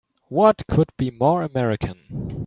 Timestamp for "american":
1.43-2.39